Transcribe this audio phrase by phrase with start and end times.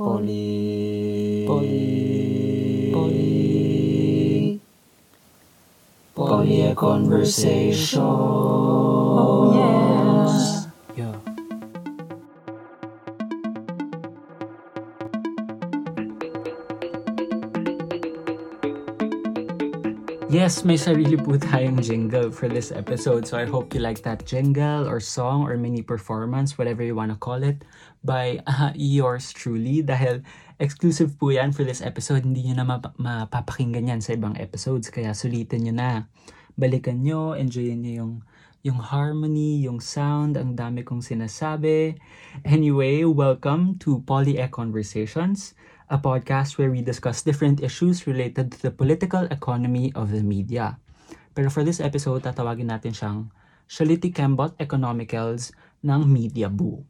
[0.00, 1.44] Poly.
[1.46, 2.90] Poly.
[2.90, 4.60] Poly.
[6.14, 8.00] Poly a conversation.
[20.50, 23.22] Yes, may sarili po tayong jingle for this episode.
[23.22, 27.14] So I hope you like that jingle or song or mini performance, whatever you want
[27.14, 27.62] to call it,
[28.02, 29.78] by uh, yours truly.
[29.78, 30.26] Dahil
[30.58, 32.26] exclusive po yan for this episode.
[32.26, 34.90] Hindi nyo na map- mapapakinggan yan sa ibang episodes.
[34.90, 35.90] Kaya sulitin nyo na.
[36.58, 38.14] Balikan nyo, enjoyin nyo yung
[38.66, 41.94] yung harmony, yung sound, ang dami kong sinasabi.
[42.42, 45.54] Anyway, welcome to Poly Conversations,
[45.90, 50.78] a podcast where we discuss different issues related to the political economy of the media.
[51.34, 53.34] Pero for this episode, tatawagin natin siyang
[53.66, 55.50] Shaliti Kembot Economicals
[55.82, 56.86] ng Media Boo.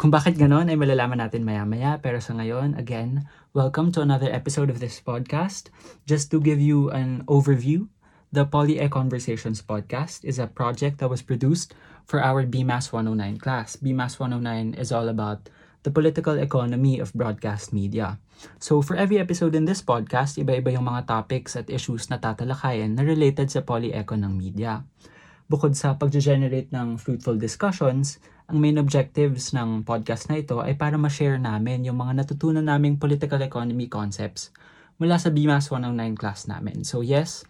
[0.00, 2.00] Kung bakit ganon ay malalaman natin maya-maya.
[2.00, 5.68] Pero sa ngayon, again, welcome to another episode of this podcast.
[6.08, 7.92] Just to give you an overview,
[8.32, 11.76] the Poly Conversations podcast is a project that was produced
[12.08, 13.76] for our BMAS 109 class.
[13.76, 18.20] BMAS 109 is all about the political economy of broadcast media.
[18.60, 22.96] So for every episode in this podcast, iba-iba yung mga topics at issues na tatalakayin
[22.96, 24.84] na related sa poly-eco ng media.
[25.50, 30.94] Bukod sa pag-generate ng fruitful discussions, ang main objectives ng podcast na ito ay para
[30.94, 34.54] ma-share namin yung mga natutunan naming political economy concepts
[35.00, 36.84] mula sa BMAS 109 class namin.
[36.84, 37.42] So yes,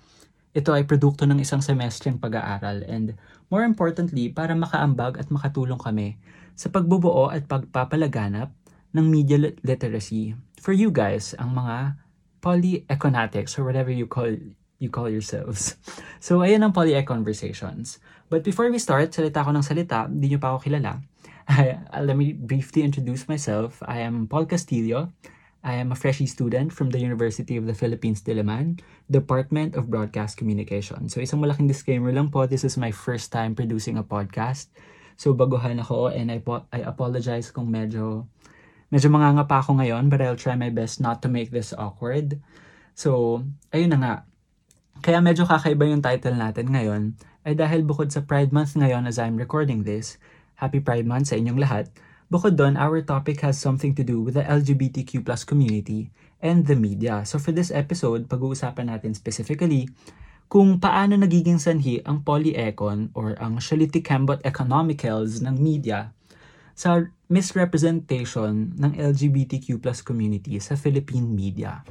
[0.50, 3.14] ito ay produkto ng isang semestreng pag-aaral and
[3.50, 6.18] more importantly, para makaambag at makatulong kami
[6.58, 8.50] sa pagbubuo at pagpapalaganap
[8.90, 11.94] ng media lit- literacy for you guys, ang mga
[12.42, 14.28] polyeconatics or whatever you call
[14.80, 15.76] you call yourselves.
[16.20, 17.96] So, ayan ang polye conversations.
[18.28, 21.00] But before we start, salita ko ng salita, hindi nyo pa ako kilala.
[22.06, 23.80] Let me briefly introduce myself.
[23.88, 25.16] I am Paul Castillo.
[25.60, 28.80] I am a freshie student from the University of the Philippines, Diliman,
[29.12, 31.12] Department of Broadcast Communication.
[31.12, 34.72] So isang malaking disclaimer lang po, this is my first time producing a podcast.
[35.20, 38.24] So baguhan ako and I, po- I apologize kung medyo
[38.88, 42.40] medyo manganga pa ako ngayon but I'll try my best not to make this awkward.
[42.96, 44.14] So, ayun na nga.
[45.04, 49.20] Kaya medyo kakaiba yung title natin ngayon ay dahil bukod sa Pride Month ngayon as
[49.20, 50.16] I'm recording this,
[50.56, 51.88] Happy Pride Month sa inyong lahat,
[52.30, 56.78] bukod doon, our topic has something to do with the LGBTQ plus community and the
[56.78, 57.26] media.
[57.26, 59.90] So for this episode, pag-uusapan natin specifically
[60.50, 66.14] kung paano nagiging sanhi ang polyecon or ang Shaliti-Kembot economicals ng media
[66.74, 71.84] sa misrepresentation ng LGBTQ plus community sa Philippine media.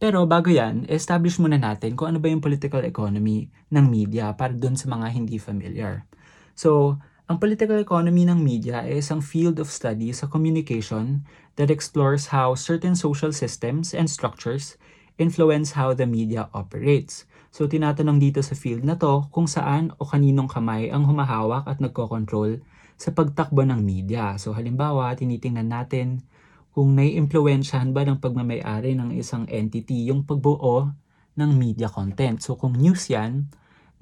[0.00, 4.56] Pero bago yan, establish muna natin kung ano ba yung political economy ng media para
[4.56, 6.08] dun sa mga hindi familiar.
[6.56, 6.96] So,
[7.30, 11.22] ang political economy ng media ay isang field of study sa communication
[11.54, 14.74] that explores how certain social systems and structures
[15.14, 17.30] influence how the media operates.
[17.54, 21.78] So, tinatanong dito sa field na to kung saan o kaninong kamay ang humahawak at
[21.78, 22.58] nagkocontrol
[22.98, 24.34] sa pagtakbo ng media.
[24.34, 26.26] So, halimbawa, tinitingnan natin
[26.74, 30.90] kung nai-impluensyahan ba ng pagmamayari ng isang entity yung pagbuo
[31.38, 32.42] ng media content.
[32.42, 33.50] So kung news yan,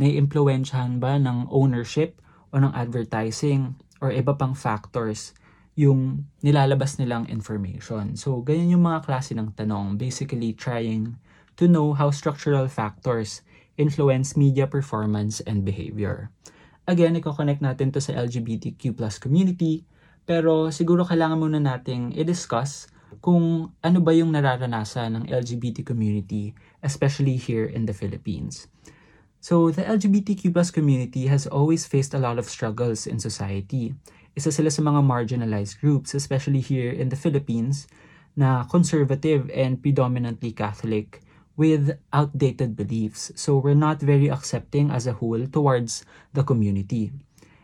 [0.01, 2.21] nai-impluensyahan ba ng ownership
[2.53, 5.35] o ng advertising or iba pang factors
[5.79, 8.19] yung nilalabas nilang information.
[8.19, 11.15] So ganyan yung mga klase ng tanong, basically trying
[11.55, 13.47] to know how structural factors
[13.79, 16.35] influence media performance and behavior.
[16.89, 19.87] Again, i-connect natin to sa LGBTQ plus community,
[20.27, 22.91] pero siguro kailangan muna nating i-discuss
[23.23, 28.67] kung ano ba yung nararanasan ng LGBT community, especially here in the Philippines.
[29.39, 33.95] So, the LGBTQ plus community has always faced a lot of struggles in society.
[34.35, 37.87] Isa sila sa mga marginalized groups, especially here in the Philippines,
[38.35, 41.23] na conservative and predominantly Catholic
[41.55, 43.31] with outdated beliefs.
[43.39, 46.03] So, we're not very accepting as a whole towards
[46.35, 47.15] the community.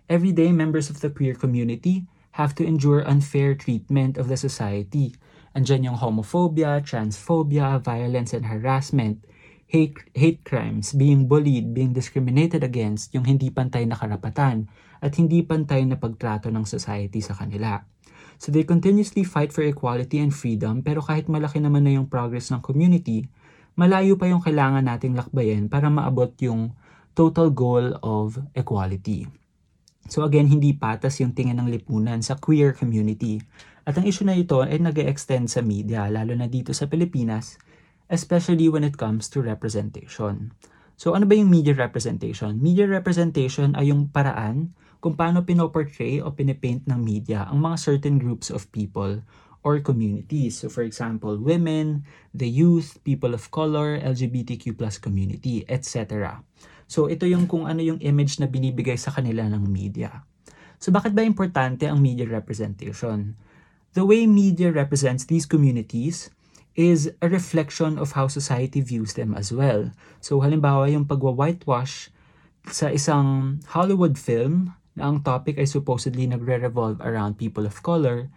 [0.06, 2.06] Everyday members of the queer community
[2.38, 5.14] have to endure unfair treatment of the society.
[5.54, 9.22] Andyan yung homophobia, transphobia, violence and harassment,
[9.74, 14.70] hate, hate crimes, being bullied, being discriminated against, yung hindi pantay na karapatan,
[15.02, 17.82] at hindi pantay na pagtrato ng society sa kanila.
[18.38, 22.50] So they continuously fight for equality and freedom pero kahit malaki naman na yung progress
[22.50, 23.26] ng community,
[23.74, 26.74] malayo pa yung kailangan nating lakbayin para maabot yung
[27.14, 29.26] total goal of equality.
[30.10, 33.40] So again, hindi patas yung tingin ng lipunan sa queer community.
[33.86, 37.56] At ang issue na ito ay nag extend sa media, lalo na dito sa Pilipinas,
[38.08, 40.52] especially when it comes to representation.
[40.94, 42.62] So ano ba yung media representation?
[42.62, 44.70] Media representation ay yung paraan
[45.02, 49.20] kung paano pinoportray o pinipaint ng media ang mga certain groups of people
[49.64, 50.60] or communities.
[50.60, 52.04] So for example, women,
[52.36, 56.40] the youth, people of color, LGBTQ plus community, etc.
[56.86, 60.22] So ito yung kung ano yung image na binibigay sa kanila ng media.
[60.78, 63.34] So bakit ba importante ang media representation?
[63.96, 66.28] The way media represents these communities
[66.74, 69.94] is a reflection of how society views them as well.
[70.18, 72.10] So halimbawa yung pagwa-whitewash
[72.66, 78.30] sa isang Hollywood film na ang topic ay supposedly nagre-revolve around people of color,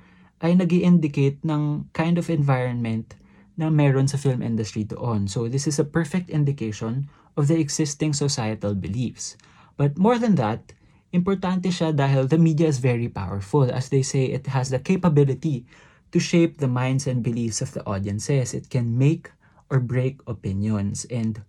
[0.45, 3.17] ay nag indicate ng kind of environment
[3.57, 5.25] na meron sa film industry doon.
[5.25, 9.33] So this is a perfect indication of the existing societal beliefs.
[9.81, 10.77] But more than that,
[11.09, 13.65] importante siya dahil the media is very powerful.
[13.73, 15.65] As they say, it has the capability
[16.11, 18.53] to shape the minds and beliefs of the audiences.
[18.53, 19.31] It can make
[19.67, 21.03] or break opinions.
[21.11, 21.43] And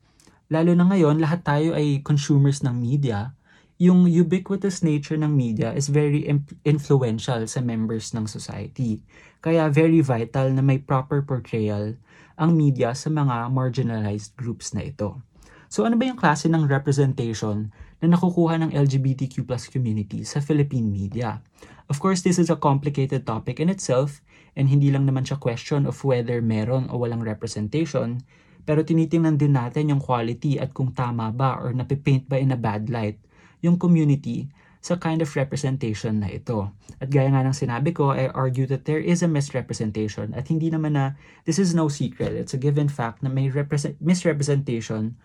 [0.50, 3.38] lalo na ngayon, lahat tayo ay consumers ng media
[3.78, 6.26] yung ubiquitous nature ng media is very
[6.66, 8.98] influential sa members ng society.
[9.38, 11.94] Kaya very vital na may proper portrayal
[12.34, 15.22] ang media sa mga marginalized groups na ito.
[15.70, 17.70] So ano ba yung klase ng representation
[18.02, 21.38] na nakukuha ng LGBTQ plus community sa Philippine media?
[21.86, 24.18] Of course, this is a complicated topic in itself
[24.58, 28.18] and hindi lang naman siya question of whether meron o walang representation,
[28.66, 32.58] pero tinitingnan din natin yung quality at kung tama ba or napipaint ba in a
[32.58, 33.16] bad light
[33.62, 34.50] yung community
[34.82, 36.70] sa kind of representation na ito.
[36.98, 40.70] At gaya nga ng sinabi ko, I argue that there is a misrepresentation at hindi
[40.70, 45.18] naman na, this is no secret, it's a given fact na may represent, misrepresentation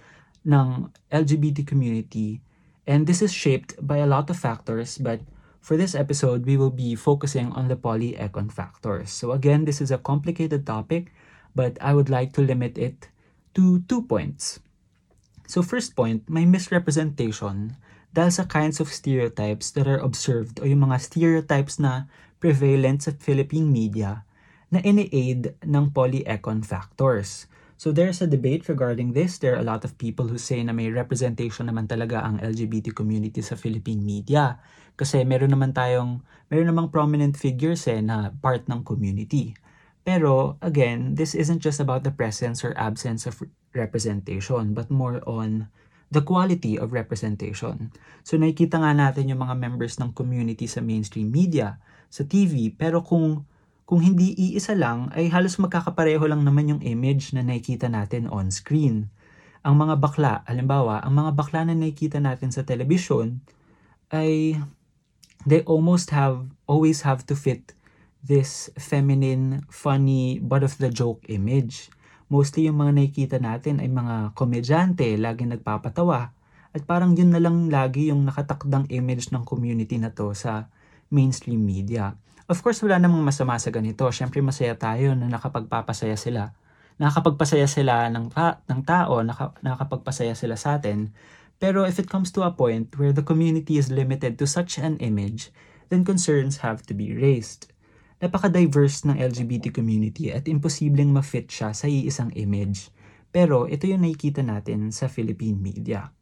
[0.45, 0.67] ng
[1.09, 2.41] LGBT community
[2.83, 5.23] and this is shaped by a lot of factors but
[5.63, 9.09] for this episode, we will be focusing on the polyecon factors.
[9.15, 11.15] So again, this is a complicated topic
[11.55, 13.09] but I would like to limit it
[13.53, 14.59] to two points.
[15.45, 17.77] So first point, may misrepresentation
[18.13, 22.09] dahil sa kinds of stereotypes that are observed o yung mga stereotypes na
[22.41, 24.25] prevalent sa Philippine media
[24.73, 27.45] na ini-aid ng polyecon factors.
[27.77, 29.37] So there's a debate regarding this.
[29.37, 32.93] There are a lot of people who say na may representation naman talaga ang LGBT
[32.93, 34.57] community sa Philippine media.
[34.93, 36.21] Kasi meron naman tayong,
[36.53, 39.57] meron namang prominent figures eh na part ng community.
[40.03, 43.39] Pero again, this isn't just about the presence or absence of
[43.71, 45.71] representation, but more on
[46.13, 47.89] the quality of representation.
[48.21, 51.81] So nakikita nga natin yung mga members ng community sa mainstream media,
[52.13, 53.49] sa TV, pero kung
[53.83, 58.47] kung hindi iisa lang, ay halos magkakapareho lang naman yung image na nakikita natin on
[58.47, 59.11] screen.
[59.63, 63.43] Ang mga bakla, halimbawa, ang mga bakla na nakikita natin sa television
[64.07, 64.55] ay
[65.43, 67.75] they almost have, always have to fit
[68.23, 71.91] this feminine, funny, butt of the joke image.
[72.31, 76.31] Mostly yung mga nakikita natin ay mga komedyante, laging nagpapatawa.
[76.73, 80.71] At parang yun na lang lagi yung nakatakdang image ng community na to sa
[81.13, 82.17] mainstream media.
[82.49, 84.07] Of course, wala namang masama sa ganito.
[84.09, 86.55] Siyempre, masaya tayo na nakapagpapasaya sila.
[86.97, 91.13] Nakakapagpasaya sila ng, pa, ng tao, naka, nakakapagpasaya sila sa atin.
[91.61, 94.97] Pero if it comes to a point where the community is limited to such an
[94.97, 95.53] image,
[95.89, 97.73] then concerns have to be raised
[98.23, 102.87] napaka-diverse ng LGBT community at imposibleng ma-fit siya sa iisang image.
[103.35, 106.15] Pero ito yung nakikita natin sa Philippine media.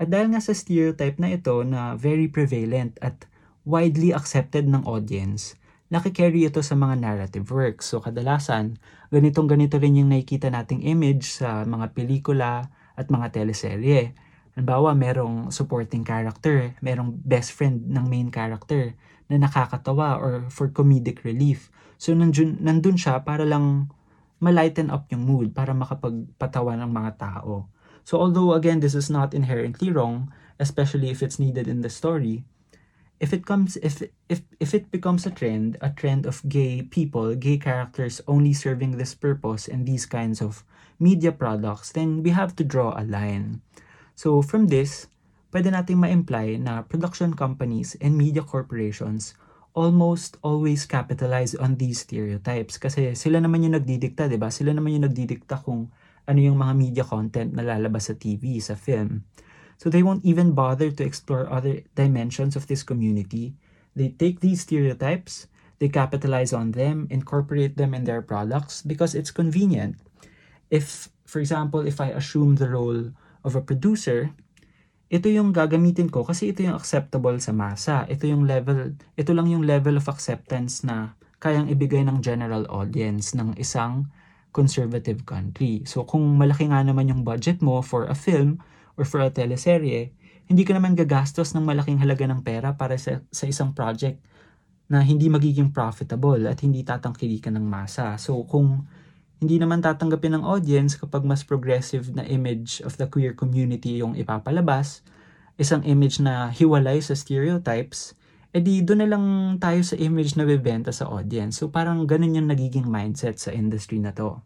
[0.00, 3.28] At dahil nga sa stereotype na ito na very prevalent at
[3.68, 5.60] widely accepted ng audience,
[5.92, 7.92] nakikarry ito sa mga narrative works.
[7.92, 8.80] So kadalasan,
[9.12, 14.16] ganitong ganito rin yung nakikita nating image sa mga pelikula at mga teleserye.
[14.54, 18.94] Halimbawa, merong supporting character, merong best friend ng main character
[19.26, 21.74] na nakakatawa or for comedic relief.
[21.98, 23.90] So nandun, nandun siya para lang
[24.38, 27.66] ma-lighten up yung mood, para makapagpatawa ng mga tao.
[28.06, 30.30] So although again, this is not inherently wrong,
[30.60, 32.44] especially if it's needed in the story,
[33.18, 37.34] if it comes if if if it becomes a trend, a trend of gay people,
[37.34, 40.62] gay characters only serving this purpose in these kinds of
[41.00, 43.62] media products, then we have to draw a line.
[44.14, 45.10] So from this,
[45.50, 49.34] pwede nating ma-imply na production companies and media corporations
[49.74, 54.50] almost always capitalize on these stereotypes kasi sila naman yung nagdidikta, 'di ba?
[54.54, 55.90] Sila naman yung nagdidikta kung
[56.24, 59.26] ano yung mga media content na lalabas sa TV, sa film.
[59.76, 63.58] So they won't even bother to explore other dimensions of this community.
[63.98, 65.50] They take these stereotypes,
[65.82, 69.98] they capitalize on them, incorporate them in their products because it's convenient.
[70.70, 73.12] If, for example, if I assume the role
[73.44, 74.32] of a producer,
[75.12, 78.08] ito yung gagamitin ko kasi ito yung acceptable sa masa.
[78.08, 83.36] Ito yung level, ito lang yung level of acceptance na kayang ibigay ng general audience
[83.36, 84.08] ng isang
[84.56, 85.84] conservative country.
[85.84, 88.64] So kung malaki nga naman yung budget mo for a film
[88.96, 90.14] or for a teleserye,
[90.48, 94.20] hindi ka naman gagastos ng malaking halaga ng pera para sa, sa isang project
[94.88, 98.16] na hindi magiging profitable at hindi tatangkilikan ng masa.
[98.20, 98.84] So kung
[99.44, 104.16] hindi naman tatanggapin ng audience kapag mas progressive na image of the queer community yung
[104.16, 105.04] ipapalabas,
[105.60, 108.16] isang image na hiwalay sa stereotypes,
[108.56, 109.24] edi doon na lang
[109.60, 111.60] tayo sa image na bibenta sa audience.
[111.60, 114.40] So parang ganun yung nagiging mindset sa industry na to.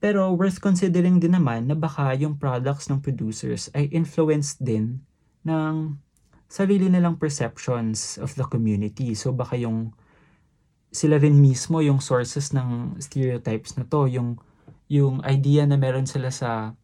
[0.00, 5.04] Pero worth considering din naman na baka yung products ng producers ay influenced din
[5.44, 6.00] ng
[6.48, 9.12] sarili nilang perceptions of the community.
[9.12, 9.92] So baka yung
[10.94, 14.38] sila rin mismo yung sources ng stereotypes na to, yung
[14.86, 16.78] yung idea na meron sila sa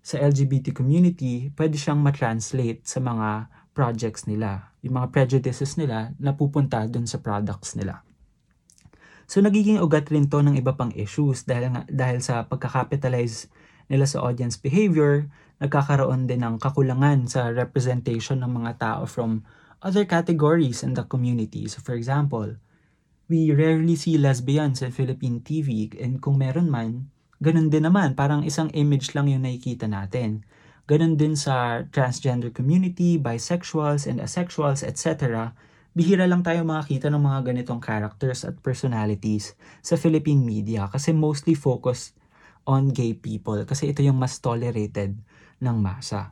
[0.00, 6.32] sa LGBT community, pwede siyang ma-translate sa mga projects nila, yung mga prejudices nila na
[6.32, 8.00] pupunta dun sa products nila.
[9.28, 13.46] So nagiging ugat rin to ng iba pang issues dahil, dahil sa pagkakapitalize
[13.92, 15.28] nila sa audience behavior,
[15.60, 19.44] nagkakaroon din ng kakulangan sa representation ng mga tao from
[19.84, 21.68] other categories in the community.
[21.68, 22.56] So for example,
[23.30, 27.08] we rarely see lesbians in Philippine TV and kung meron man,
[27.38, 30.42] ganun din naman, parang isang image lang yung nakikita natin.
[30.90, 35.54] Ganun din sa transgender community, bisexuals and asexuals, etc
[35.90, 41.58] bihira lang tayo makakita ng mga ganitong characters at personalities sa Philippine media kasi mostly
[41.58, 42.14] focused
[42.62, 45.18] on gay people kasi ito yung mas tolerated
[45.58, 46.30] ng masa.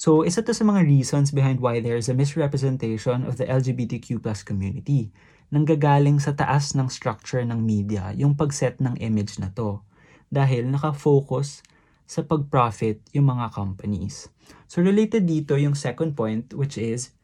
[0.00, 4.20] So, isa to sa mga reasons behind why there is a misrepresentation of the LGBTQ
[4.20, 5.14] plus community.
[5.54, 9.78] Nanggagaling sa taas ng structure ng media, yung pagset ng image na to.
[10.26, 11.62] Dahil nakafocus
[12.10, 14.26] sa pag-profit yung mga companies.
[14.66, 17.14] So, related dito yung second point, which is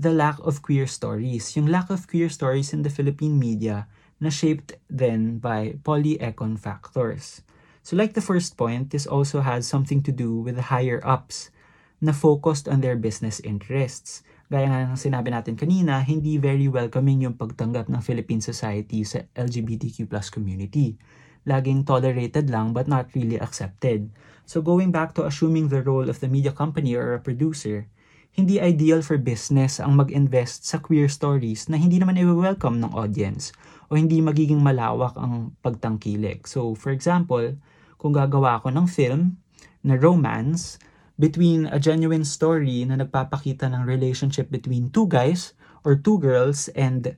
[0.00, 1.52] the lack of queer stories.
[1.58, 3.84] Yung lack of queer stories in the Philippine media
[4.16, 7.44] na shaped then by polyecon factors.
[7.82, 11.52] So like the first point, this also has something to do with the higher ups
[12.00, 14.24] na focused on their business interests.
[14.50, 19.22] Gaya nga ng sinabi natin kanina, hindi very welcoming yung pagtanggap ng Philippine society sa
[19.38, 20.98] LGBTQ plus community.
[21.46, 24.10] Laging tolerated lang but not really accepted.
[24.50, 27.86] So going back to assuming the role of the media company or a producer,
[28.34, 33.54] hindi ideal for business ang mag-invest sa queer stories na hindi naman i-welcome ng audience
[33.86, 36.42] o hindi magiging malawak ang pagtangkilik.
[36.50, 37.54] So, for example,
[38.02, 39.38] kung gagawa ako ng film
[39.86, 40.82] na romance
[41.20, 45.52] between a genuine story na nagpapakita ng relationship between two guys
[45.84, 47.12] or two girls and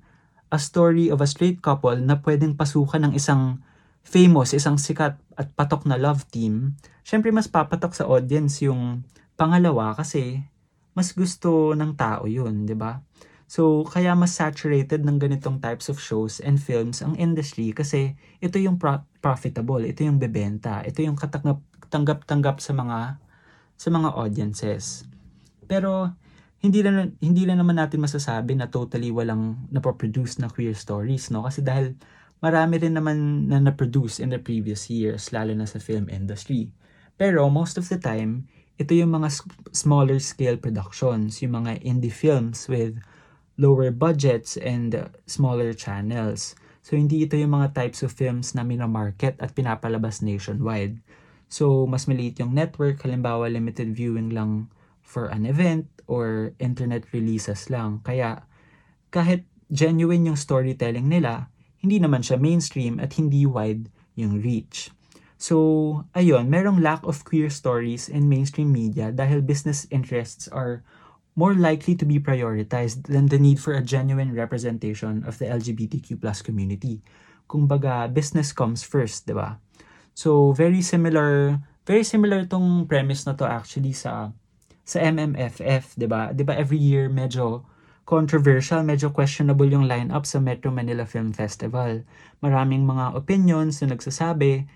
[0.51, 3.63] a story of a straight couple na pwedeng pasukan ng isang
[4.03, 6.75] famous, isang sikat at patok na love team,
[7.07, 9.07] syempre mas papatok sa audience yung
[9.39, 10.43] pangalawa kasi
[10.93, 13.01] mas gusto ng tao yun, di ba?
[13.49, 18.57] So, kaya mas saturated ng ganitong types of shows and films ang industry kasi ito
[18.59, 23.22] yung pro- profitable, ito yung bebenta, ito yung katanggap-tanggap sa mga
[23.83, 25.03] sa mga audiences.
[25.67, 26.15] Pero
[26.63, 31.43] hindi lang hindi lang naman natin masasabi na totally walang napoproduce na queer stories, no?
[31.43, 31.99] Kasi dahil
[32.39, 36.71] marami rin naman na na-produce in the previous years, lalo na sa film industry.
[37.19, 38.47] Pero most of the time,
[38.79, 39.43] ito yung mga
[39.75, 43.03] smaller scale productions, yung mga indie films with
[43.59, 44.95] lower budgets and
[45.27, 46.55] smaller channels.
[46.83, 50.99] So, hindi ito yung mga types of films na minamarket at pinapalabas nationwide.
[51.53, 54.73] So, mas maliit yung network, halimbawa limited viewing lang
[55.05, 58.01] for an event or internet releases lang.
[58.01, 58.49] Kaya,
[59.13, 61.53] kahit genuine yung storytelling nila,
[61.85, 64.89] hindi naman siya mainstream at hindi wide yung reach.
[65.37, 70.81] So, ayun, merong lack of queer stories in mainstream media dahil business interests are
[71.37, 76.17] more likely to be prioritized than the need for a genuine representation of the LGBTQ
[76.17, 77.05] plus community.
[77.45, 79.59] Kung baga, business comes first, di ba?
[80.13, 84.33] So, very similar, very similar tong premise na to actually sa
[84.83, 86.35] sa MMFF, 'di ba?
[86.35, 87.65] 'Di ba every year medyo
[88.03, 92.03] controversial, medyo questionable yung lineup sa Metro Manila Film Festival.
[92.43, 94.67] Maraming mga opinions na nagsasabi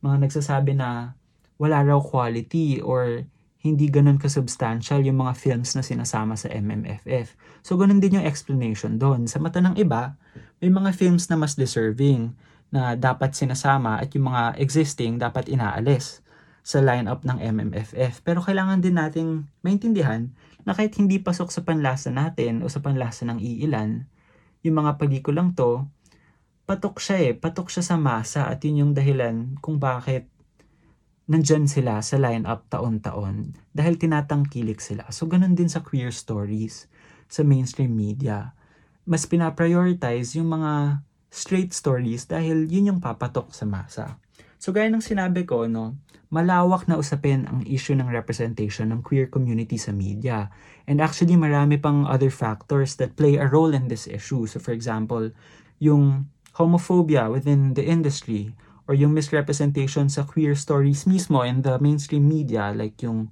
[0.00, 1.12] mga nagsasabi na
[1.60, 3.28] wala raw quality or
[3.60, 7.36] hindi ganun ka-substantial yung mga films na sinasama sa MMFF.
[7.60, 9.28] So, ganun din yung explanation doon.
[9.28, 10.16] Sa mata ng iba,
[10.64, 12.32] may mga films na mas deserving
[12.70, 16.22] na dapat sinasama at yung mga existing dapat inaalis
[16.62, 18.22] sa lineup ng MMFF.
[18.22, 20.30] Pero kailangan din nating maintindihan
[20.62, 24.06] na kahit hindi pasok sa panlasa natin o sa panlasa ng iilan,
[24.62, 25.88] yung mga pelikulang to,
[26.68, 27.32] patok siya eh.
[27.34, 30.30] Patok siya sa masa at yun yung dahilan kung bakit
[31.30, 35.06] nandyan sila sa line-up taon-taon dahil tinatangkilik sila.
[35.14, 36.90] So, ganun din sa queer stories
[37.30, 38.54] sa mainstream media.
[39.06, 44.18] Mas pinaprioritize yung mga straight stories dahil yun yung papatok sa masa.
[44.60, 45.96] So gaya ng sinabi ko, no,
[46.28, 50.52] malawak na usapin ang issue ng representation ng queer community sa media.
[50.84, 54.44] And actually, marami pang other factors that play a role in this issue.
[54.46, 55.32] So for example,
[55.80, 58.52] yung homophobia within the industry
[58.90, 63.30] or yung misrepresentation sa queer stories mismo in the mainstream media like yung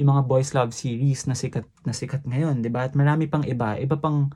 [0.00, 2.88] yung mga boys love series na sikat na sikat ngayon, 'di ba?
[2.88, 4.32] At marami pang iba, iba pang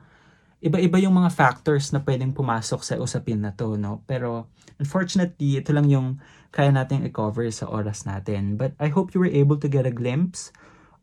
[0.63, 4.03] iba-iba yung mga factors na pwedeng pumasok sa usapin na to, no?
[4.07, 4.47] Pero,
[4.79, 6.19] unfortunately, ito lang yung
[6.55, 8.55] kaya nating i-cover sa oras natin.
[8.55, 10.55] But I hope you were able to get a glimpse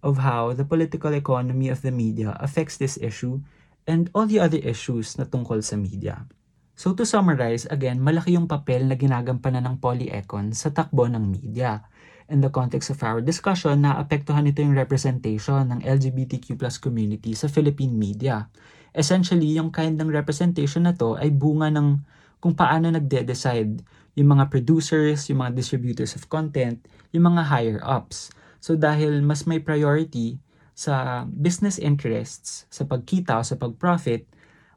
[0.02, 3.44] of how the political economy of the media affects this issue
[3.86, 6.26] and all the other issues na tungkol sa media.
[6.72, 11.84] So to summarize, again, malaki yung papel na ginagampanan ng polyecon sa takbo ng media.
[12.32, 17.46] In the context of our discussion, naapektuhan ito yung representation ng LGBTQ plus community sa
[17.46, 18.48] Philippine media
[18.92, 22.00] essentially, yung kind ng representation na to ay bunga ng
[22.42, 23.80] kung paano nagde-decide
[24.18, 26.84] yung mga producers, yung mga distributors of content,
[27.14, 28.34] yung mga higher-ups.
[28.60, 30.36] So dahil mas may priority
[30.76, 34.28] sa business interests, sa pagkita o sa pag-profit,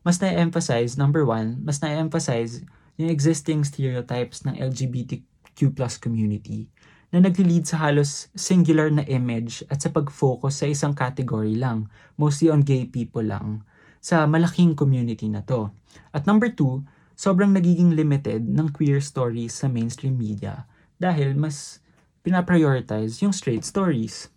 [0.05, 2.63] mas na-emphasize, number one, mas na-emphasize
[2.95, 6.71] yung existing stereotypes ng LGBTQ plus community
[7.11, 12.47] na nagli-lead sa halos singular na image at sa pag-focus sa isang category lang, mostly
[12.47, 13.65] on gay people lang
[14.05, 15.73] sa malaking community na to.
[16.13, 16.85] At number two,
[17.17, 20.69] sobrang nagiging limited ng queer stories sa mainstream media
[21.01, 21.81] dahil mas
[22.21, 24.29] pinaprioritize yung straight stories.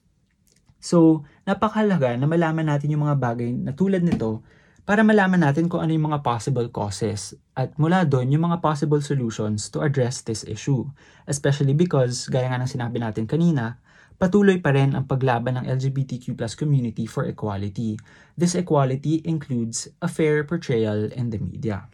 [0.81, 4.41] So, napakahalaga na malaman natin yung mga bagay na tulad nito
[4.89, 9.05] para malaman natin kung ano yung mga possible causes at mula doon yung mga possible
[9.05, 10.89] solutions to address this issue.
[11.29, 13.77] Especially because, gaya nga ng sinabi natin kanina,
[14.19, 17.95] patuloy pa rin ang paglaban ng LGBTQ plus community for equality.
[18.35, 21.87] This equality includes a fair portrayal in the media.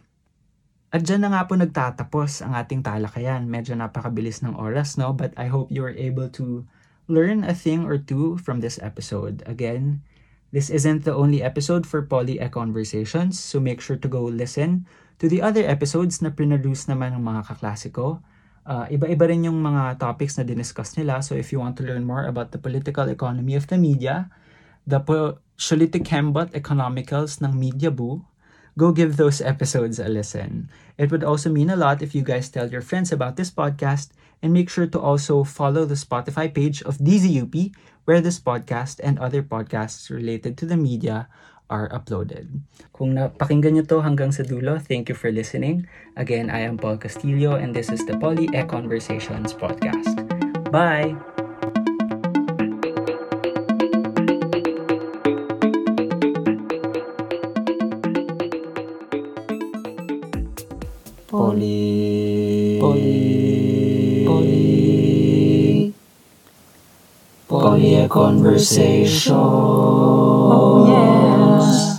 [0.89, 3.45] At dyan na nga po nagtatapos ang ating talakayan.
[3.45, 5.13] Medyo napakabilis ng oras, no?
[5.13, 6.65] But I hope you were able to
[7.05, 9.45] learn a thing or two from this episode.
[9.45, 10.01] Again,
[10.49, 14.89] this isn't the only episode for Poly e Conversations, so make sure to go listen
[15.21, 18.25] to the other episodes na produce naman ng mga kaklasiko
[18.65, 21.21] Uh, iba-iba rin yung mga topics na diniscuss nila.
[21.21, 24.33] So if you want to learn more about the political economy of the media,
[24.89, 28.25] the politic hembot economicals ng Media Boo,
[28.77, 30.69] go give those episodes a listen.
[30.97, 34.09] It would also mean a lot if you guys tell your friends about this podcast
[34.41, 37.71] and make sure to also follow the Spotify page of DZUP
[38.05, 41.27] where this podcast and other podcasts related to the media
[41.69, 42.47] are uploaded.
[42.93, 45.89] Kung napakinggan nyo to hanggang sa dulo, thank you for listening.
[46.15, 50.15] Again, I am Paul Castillo and this is the Poly E Conversations podcast.
[50.69, 51.15] Bye!
[61.35, 65.93] Poly Poly Poly
[67.47, 69.35] Poly a conversation.
[69.35, 71.24] Oh yeah.
[71.57, 71.94] one.